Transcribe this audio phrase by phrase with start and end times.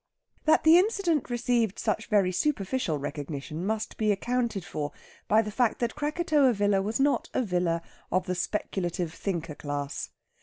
[0.45, 4.91] That the incident received such very superficial recognition must be accounted for
[5.27, 10.09] by the fact that Krakatoa Villa was not a villa of the speculative thinker class.